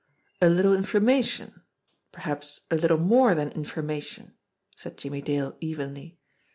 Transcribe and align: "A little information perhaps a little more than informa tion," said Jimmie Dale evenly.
"A 0.41 0.49
little 0.49 0.73
information 0.73 1.61
perhaps 2.11 2.61
a 2.71 2.75
little 2.75 2.97
more 2.97 3.35
than 3.35 3.51
informa 3.51 4.01
tion," 4.01 4.33
said 4.75 4.97
Jimmie 4.97 5.21
Dale 5.21 5.55
evenly. 5.59 6.17